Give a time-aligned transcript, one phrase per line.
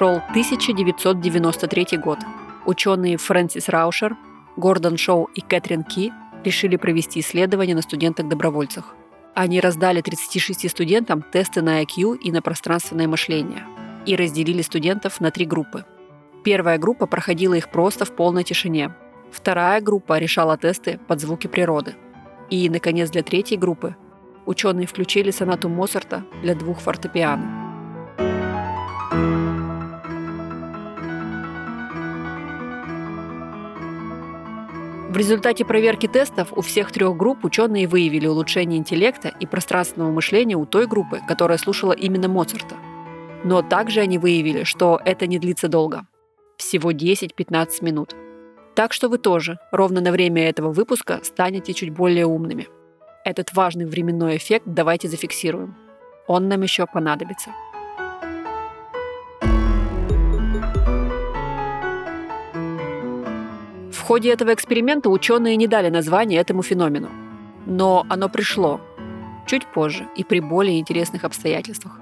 [0.00, 2.20] Шел 1993 год.
[2.64, 4.16] Ученые Фрэнсис Раушер,
[4.56, 6.10] Гордон Шоу и Кэтрин Ки
[6.42, 8.94] решили провести исследование на студентах-добровольцах.
[9.34, 13.66] Они раздали 36 студентам тесты на IQ и на пространственное мышление
[14.06, 15.84] и разделили студентов на три группы.
[16.44, 18.94] Первая группа проходила их просто в полной тишине.
[19.30, 21.94] Вторая группа решала тесты под звуки природы.
[22.48, 23.96] И, наконец, для третьей группы
[24.46, 27.69] ученые включили сонату Моцарта для двух фортепиано.
[35.10, 40.54] В результате проверки тестов у всех трех групп ученые выявили улучшение интеллекта и пространственного мышления
[40.54, 42.76] у той группы, которая слушала именно Моцарта.
[43.42, 46.06] Но также они выявили, что это не длится долго.
[46.58, 48.14] Всего 10-15 минут.
[48.76, 52.68] Так что вы тоже ровно на время этого выпуска станете чуть более умными.
[53.24, 55.74] Этот важный временной эффект давайте зафиксируем.
[56.28, 57.50] Он нам еще понадобится.
[64.02, 67.10] Ходе этого эксперимента ученые не дали название этому феномену.
[67.66, 68.80] Но оно пришло
[69.46, 71.99] чуть позже и при более интересных обстоятельствах.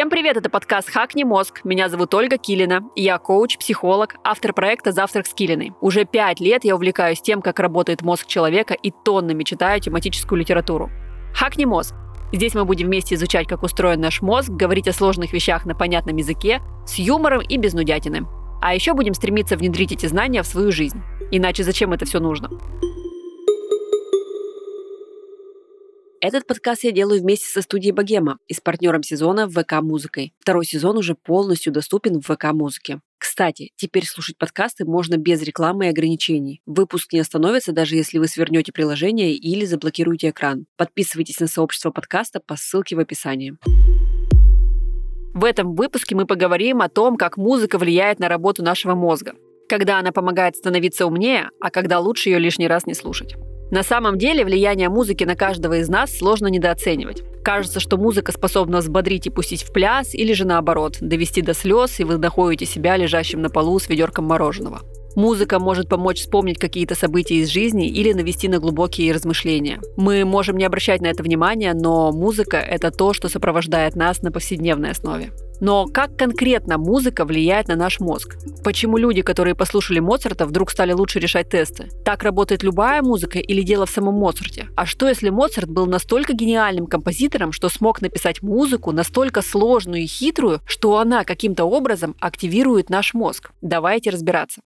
[0.00, 1.60] Всем привет, это подкаст «Хакни мозг».
[1.62, 2.88] Меня зовут Ольга Килина.
[2.96, 5.74] Я коуч, психолог, автор проекта «Завтрак с Килиной».
[5.82, 10.88] Уже пять лет я увлекаюсь тем, как работает мозг человека и тоннами читаю тематическую литературу.
[11.34, 11.94] «Хакни мозг».
[12.32, 16.16] Здесь мы будем вместе изучать, как устроен наш мозг, говорить о сложных вещах на понятном
[16.16, 18.26] языке, с юмором и без нудятины.
[18.62, 21.02] А еще будем стремиться внедрить эти знания в свою жизнь.
[21.30, 22.48] Иначе зачем это все нужно?
[26.22, 30.34] Этот подкаст я делаю вместе со студией Богема и с партнером сезона ВК Музыкой.
[30.38, 33.00] Второй сезон уже полностью доступен в ВК Музыке.
[33.16, 36.60] Кстати, теперь слушать подкасты можно без рекламы и ограничений.
[36.66, 40.66] Выпуск не остановится, даже если вы свернете приложение или заблокируете экран.
[40.76, 43.54] Подписывайтесь на сообщество подкаста по ссылке в описании.
[45.32, 49.32] В этом выпуске мы поговорим о том, как музыка влияет на работу нашего мозга.
[49.70, 53.36] Когда она помогает становиться умнее, а когда лучше ее лишний раз не слушать.
[53.70, 57.22] На самом деле влияние музыки на каждого из нас сложно недооценивать.
[57.44, 62.00] Кажется, что музыка способна взбодрить и пустить в пляс, или же наоборот, довести до слез,
[62.00, 64.80] и вы находите себя лежащим на полу с ведерком мороженого.
[65.16, 69.80] Музыка может помочь вспомнить какие-то события из жизни или навести на глубокие размышления.
[69.96, 74.30] Мы можем не обращать на это внимания, но музыка– это то, что сопровождает нас на
[74.30, 75.30] повседневной основе.
[75.60, 78.36] Но как конкретно музыка влияет на наш мозг?
[78.64, 81.88] Почему люди, которые послушали Моцарта, вдруг стали лучше решать тесты?
[82.04, 84.68] Так работает любая музыка или дело в самом Моцарте?
[84.76, 90.06] А что если Моцарт был настолько гениальным композитором, что смог написать музыку настолько сложную и
[90.06, 93.50] хитрую, что она каким-то образом активирует наш мозг?
[93.60, 94.60] Давайте разбираться.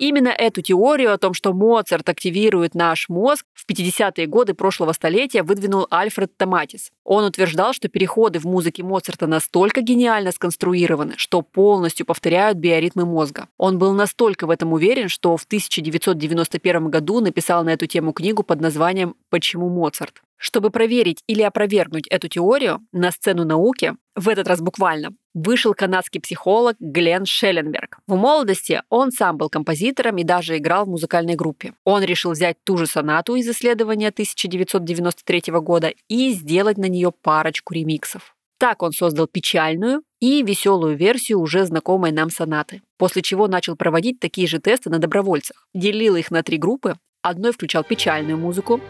[0.00, 5.42] Именно эту теорию о том, что Моцарт активирует наш мозг, в 50-е годы прошлого столетия
[5.42, 6.90] выдвинул Альфред Томатис.
[7.04, 13.48] Он утверждал, что переходы в музыке Моцарта настолько гениально сконструированы, что полностью повторяют биоритмы мозга.
[13.58, 18.42] Он был настолько в этом уверен, что в 1991 году написал на эту тему книгу
[18.42, 20.22] под названием «Почему Моцарт?».
[20.38, 26.20] Чтобы проверить или опровергнуть эту теорию, на сцену науки, в этот раз буквально, вышел канадский
[26.20, 27.98] психолог Глен Шелленберг.
[28.06, 31.74] В молодости он сам был композитором и даже играл в музыкальной группе.
[31.84, 37.74] Он решил взять ту же сонату из исследования 1993 года и сделать на нее парочку
[37.74, 38.34] ремиксов.
[38.58, 44.20] Так он создал печальную и веселую версию уже знакомой нам сонаты, после чего начал проводить
[44.20, 45.66] такие же тесты на добровольцах.
[45.74, 46.96] Делил их на три группы.
[47.22, 48.80] Одной включал печальную музыку,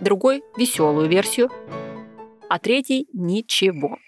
[0.00, 1.50] другой– веселую версию,
[2.48, 3.98] а третий– ничего.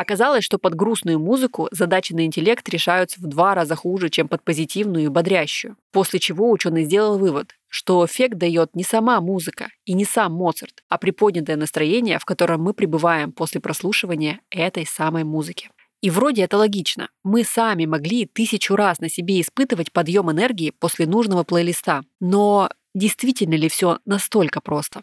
[0.00, 4.42] Оказалось, что под грустную музыку задачи на интеллект решаются в два раза хуже, чем под
[4.42, 5.76] позитивную и бодрящую.
[5.92, 10.82] После чего ученый сделал вывод, что эффект дает не сама музыка и не сам Моцарт,
[10.88, 15.68] а приподнятое настроение, в котором мы пребываем после прослушивания этой самой музыки.
[16.00, 17.10] И вроде это логично.
[17.22, 22.04] Мы сами могли тысячу раз на себе испытывать подъем энергии после нужного плейлиста.
[22.20, 25.02] Но Действительно ли все настолько просто?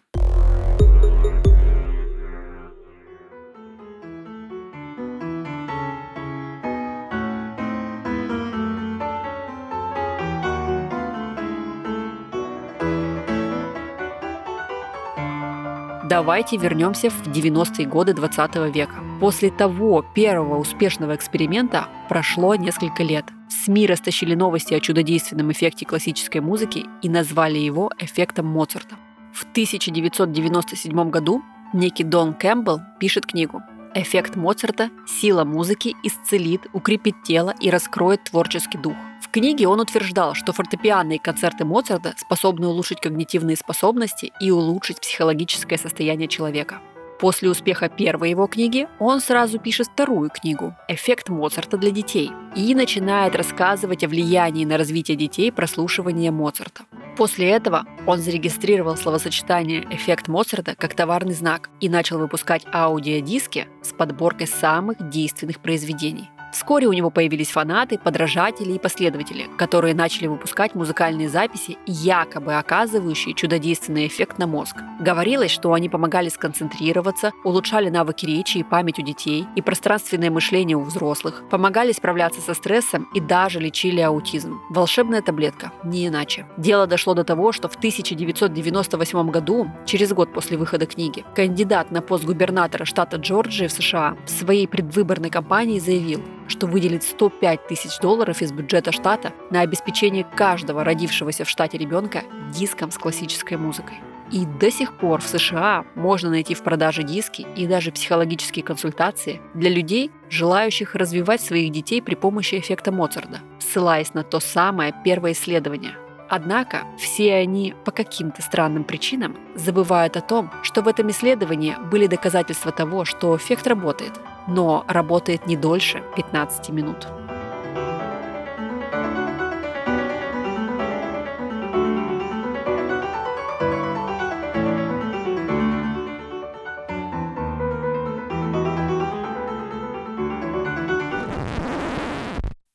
[16.10, 18.96] Давайте вернемся в 90-е годы 20 века.
[19.20, 23.26] После того первого успешного эксперимента прошло несколько лет.
[23.50, 28.96] СМИ растащили новости о чудодейственном эффекте классической музыки и назвали его эффектом Моцарта.
[29.34, 31.44] В 1997 году
[31.74, 33.62] некий Дон Кэмпбелл пишет книгу
[33.94, 38.96] Эффект Моцарта «Сила музыки исцелит, укрепит тело и раскроет творческий дух».
[39.28, 45.78] В книге он утверждал, что фортепианные концерты Моцарта способны улучшить когнитивные способности и улучшить психологическое
[45.78, 46.80] состояние человека.
[47.20, 52.74] После успеха первой его книги он сразу пишет вторую книгу «Эффект Моцарта для детей» и
[52.74, 56.84] начинает рассказывать о влиянии на развитие детей прослушивания Моцарта.
[57.18, 63.92] После этого он зарегистрировал словосочетание «эффект Моцарта» как товарный знак и начал выпускать аудиодиски с
[63.92, 66.30] подборкой самых действенных произведений.
[66.52, 73.34] Вскоре у него появились фанаты, подражатели и последователи, которые начали выпускать музыкальные записи, якобы оказывающие
[73.34, 74.78] чудодейственный эффект на мозг.
[75.00, 80.78] Говорилось, что они помогали сконцентрироваться, улучшали навыки речи и память у детей и пространственное мышление
[80.78, 84.60] у взрослых, помогали справляться со стрессом и даже лечили аутизм.
[84.70, 86.46] Волшебная таблетка, не иначе.
[86.58, 92.02] Дело дошло до того, что в 1998 году, через год после выхода книги, кандидат на
[92.02, 98.00] пост губернатора штата Джорджия в США в своей предвыборной кампании заявил, что выделит 105 тысяч
[98.00, 102.24] долларов из бюджета штата на обеспечение каждого родившегося в штате ребенка
[102.54, 103.98] диском с классической музыкой.
[104.32, 109.42] И до сих пор в США можно найти в продаже диски и даже психологические консультации
[109.54, 115.32] для людей, желающих развивать своих детей при помощи эффекта Моцарта, ссылаясь на то самое первое
[115.32, 115.94] исследование.
[116.30, 122.08] Однако все они по каким-то странным причинам забывают о том, что в этом исследовании были
[122.08, 124.12] доказательства того, что эффект работает,
[124.48, 127.08] но работает не дольше 15 минут.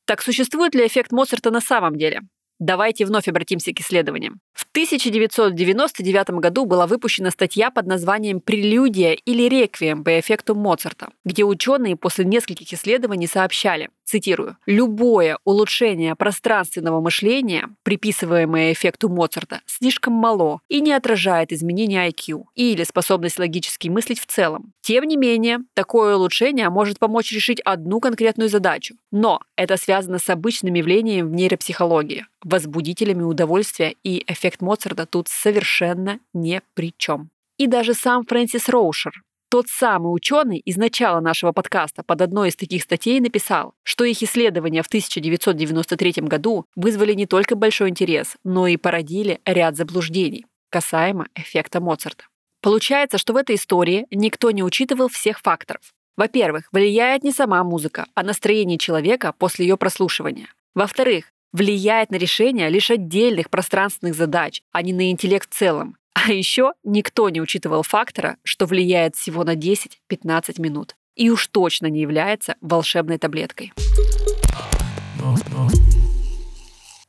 [0.05, 2.21] Так существует ли эффект Моцарта на самом деле?
[2.59, 4.39] Давайте вновь обратимся к исследованиям.
[4.73, 11.43] В 1999 году была выпущена статья под названием «Прелюдия или реквием по эффекту Моцарта», где
[11.43, 20.61] ученые после нескольких исследований сообщали, цитирую, «любое улучшение пространственного мышления, приписываемое эффекту Моцарта, слишком мало
[20.69, 24.73] и не отражает изменения IQ или способность логически мыслить в целом.
[24.81, 30.27] Тем не менее, такое улучшение может помочь решить одну конкретную задачу, но это связано с
[30.31, 37.29] обычным явлением в нейропсихологии возбудителями удовольствия, и эффект Моцарта тут совершенно ни при чем.
[37.57, 42.55] И даже сам Фрэнсис Роушер, тот самый ученый из начала нашего подкаста под одной из
[42.55, 48.65] таких статей написал, что их исследования в 1993 году вызвали не только большой интерес, но
[48.65, 52.23] и породили ряд заблуждений касаемо эффекта Моцарта.
[52.59, 55.93] Получается, что в этой истории никто не учитывал всех факторов.
[56.17, 60.47] Во-первых, влияет не сама музыка, а настроение человека после ее прослушивания.
[60.73, 65.95] Во-вторых, влияет на решение лишь отдельных пространственных задач, а не на интеллект в целом.
[66.13, 70.95] А еще никто не учитывал фактора, что влияет всего на 10-15 минут.
[71.15, 73.71] И уж точно не является волшебной таблеткой.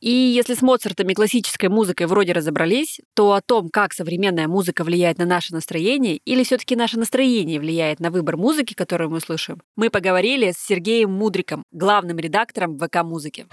[0.01, 4.83] И если с Моцартом и классической музыкой вроде разобрались, то о том, как современная музыка
[4.83, 9.63] влияет на наше настроение, или все-таки наше настроение влияет на выбор музыки, которую мы слышим,
[9.75, 13.47] мы поговорили с Сергеем Мудриком, главным редактором ВК-музыки.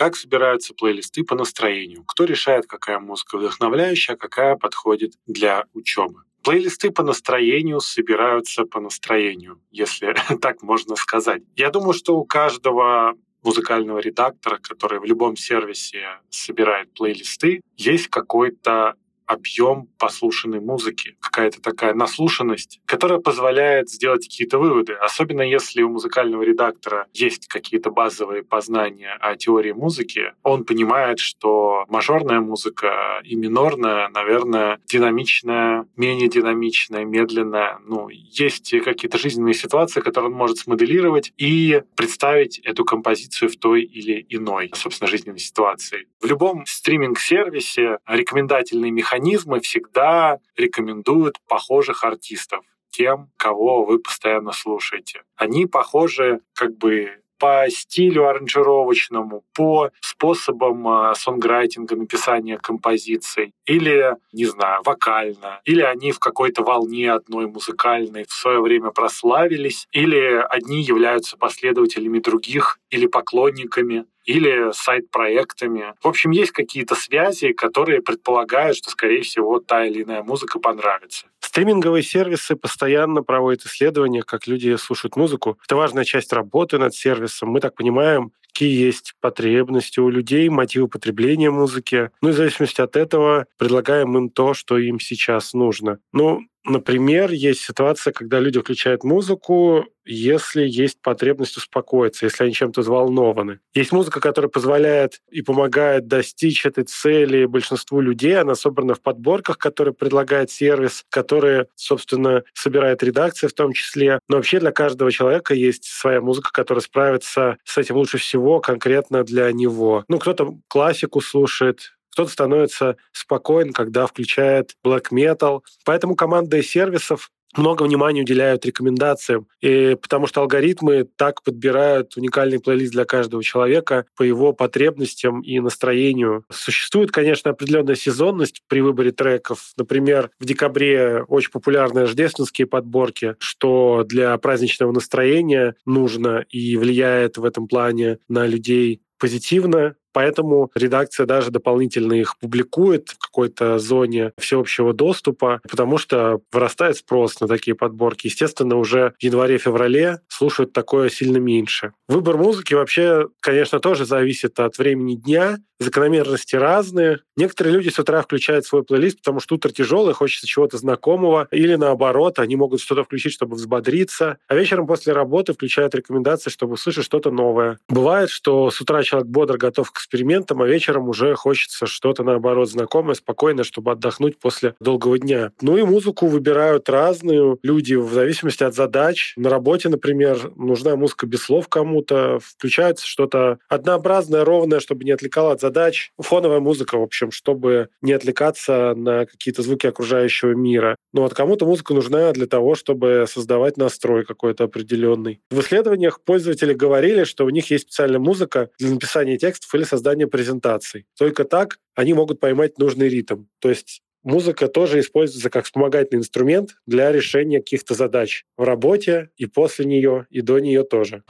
[0.00, 2.04] Как собираются плейлисты по настроению?
[2.04, 6.22] Кто решает, какая музыка вдохновляющая, а какая подходит для учебы?
[6.42, 11.42] Плейлисты по настроению собираются по настроению, если так можно сказать.
[11.54, 18.94] Я думаю, что у каждого музыкального редактора, который в любом сервисе собирает плейлисты, есть какой-то
[19.30, 24.94] объем послушанной музыки, какая-то такая наслушанность, которая позволяет сделать какие-то выводы.
[24.94, 31.84] Особенно если у музыкального редактора есть какие-то базовые познания о теории музыки, он понимает, что
[31.88, 37.78] мажорная музыка и минорная, наверное, динамичная, менее динамичная, медленная.
[37.86, 43.82] Ну, есть какие-то жизненные ситуации, которые он может смоделировать и представить эту композицию в той
[43.82, 46.08] или иной, собственно, жизненной ситуации.
[46.20, 55.22] В любом стриминг-сервисе рекомендательный механизм механизмы всегда рекомендуют похожих артистов тем, кого вы постоянно слушаете.
[55.36, 64.44] Они похожи как бы по стилю аранжировочному, по способам а, сонграйтинга, написания композиций, или, не
[64.44, 70.82] знаю, вокально, или они в какой-то волне одной музыкальной в свое время прославились, или одни
[70.82, 75.94] являются последователями других или поклонниками или сайт-проектами.
[76.02, 81.26] В общем, есть какие-то связи, которые предполагают, что, скорее всего, та или иная музыка понравится.
[81.40, 85.58] Стриминговые сервисы постоянно проводят исследования, как люди слушают музыку.
[85.64, 87.50] Это важная часть работы над сервисом.
[87.50, 92.10] Мы так понимаем, какие есть потребности у людей, мотивы потребления музыки.
[92.20, 95.98] Ну и в зависимости от этого предлагаем им то, что им сейчас нужно.
[96.12, 102.82] Ну, Например, есть ситуация, когда люди включают музыку, если есть потребность успокоиться, если они чем-то
[102.82, 103.60] взволнованы.
[103.74, 108.38] Есть музыка, которая позволяет и помогает достичь этой цели большинству людей.
[108.38, 114.18] Она собрана в подборках, которые предлагает сервис, которые, собственно, собирает редакция в том числе.
[114.28, 119.24] Но вообще для каждого человека есть своя музыка, которая справится с этим лучше всего конкретно
[119.24, 120.04] для него.
[120.08, 125.60] Ну, кто-то классику слушает, кто-то становится спокоен, когда включает black metal.
[125.84, 132.92] Поэтому команды сервисов много внимания уделяют рекомендациям, и потому что алгоритмы так подбирают уникальный плейлист
[132.92, 136.44] для каждого человека по его потребностям и настроению.
[136.50, 139.72] Существует, конечно, определенная сезонность при выборе треков.
[139.76, 147.44] Например, в декабре очень популярны рождественские подборки, что для праздничного настроения нужно и влияет в
[147.44, 149.94] этом плане на людей позитивно.
[150.12, 157.40] Поэтому редакция даже дополнительно их публикует в какой-то зоне всеобщего доступа, потому что вырастает спрос
[157.40, 158.26] на такие подборки.
[158.26, 161.92] Естественно, уже в январе-феврале слушают такое сильно меньше.
[162.08, 167.20] Выбор музыки вообще, конечно, тоже зависит от времени дня, закономерности разные.
[167.36, 171.74] Некоторые люди с утра включают свой плейлист, потому что утро тяжелое, хочется чего-то знакомого, или
[171.74, 177.04] наоборот, они могут что-то включить, чтобы взбодриться, а вечером после работы включают рекомендации, чтобы услышать
[177.04, 177.78] что-то новое.
[177.88, 182.68] Бывает, что с утра человек бодр готов к экспериментам, а вечером уже хочется что-то, наоборот,
[182.70, 185.52] знакомое, спокойное, чтобы отдохнуть после долгого дня.
[185.62, 189.32] Ну и музыку выбирают разную люди в зависимости от задач.
[189.36, 195.52] На работе, например, нужна музыка без слов кому-то, включается что-то однообразное, ровное, чтобы не отвлекало
[195.52, 195.69] от задач.
[196.18, 200.96] Фоновая музыка, в общем, чтобы не отвлекаться на какие-то звуки окружающего мира.
[201.12, 205.40] Ну вот кому-то музыка нужна для того, чтобы создавать настрой какой-то определенный.
[205.50, 210.26] В исследованиях пользователи говорили, что у них есть специальная музыка для написания текстов или создания
[210.26, 211.06] презентаций.
[211.18, 213.44] Только так они могут поймать нужный ритм.
[213.58, 219.46] То есть музыка тоже используется как вспомогательный инструмент для решения каких-то задач в работе и
[219.46, 221.22] после нее, и до нее тоже.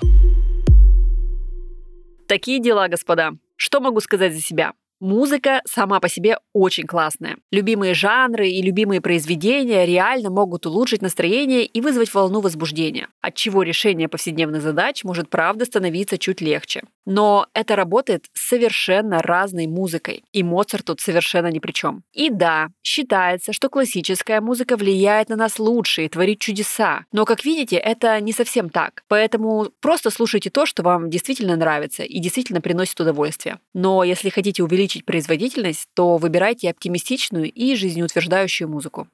[2.26, 3.32] Такие дела, господа.
[3.62, 4.72] Что могу сказать за себя?
[5.00, 7.38] Музыка сама по себе очень классная.
[7.50, 13.62] Любимые жанры и любимые произведения реально могут улучшить настроение и вызвать волну возбуждения, от чего
[13.62, 16.82] решение повседневных задач может правда становиться чуть легче.
[17.06, 22.02] Но это работает с совершенно разной музыкой, и Моцарт тут совершенно ни при чем.
[22.12, 27.44] И да, считается, что классическая музыка влияет на нас лучше и творит чудеса, но, как
[27.44, 29.02] видите, это не совсем так.
[29.08, 33.60] Поэтому просто слушайте то, что вам действительно нравится и действительно приносит удовольствие.
[33.72, 39.08] Но если хотите увеличить увеличить производительность, то выбирайте оптимистичную и жизнеутверждающую музыку.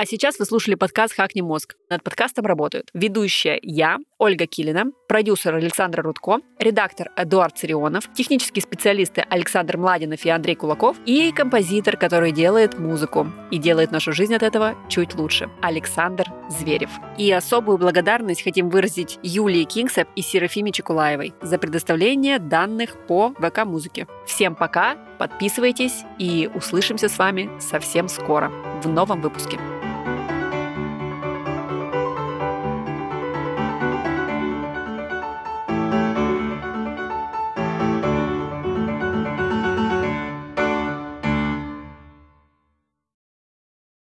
[0.00, 1.74] А сейчас вы слушали подкаст «Хакни мозг».
[1.90, 9.24] Над подкастом работают ведущая я, Ольга Килина, продюсер Александр Рудко, редактор Эдуард Царионов, технические специалисты
[9.28, 14.44] Александр Младинов и Андрей Кулаков и композитор, который делает музыку и делает нашу жизнь от
[14.44, 16.90] этого чуть лучше, Александр Зверев.
[17.16, 24.06] И особую благодарность хотим выразить Юлии Кингсеп и Серафиме Чекулаевой за предоставление данных по ВК-музыке.
[24.26, 29.58] Всем пока, подписывайтесь и услышимся с вами совсем скоро в новом выпуске.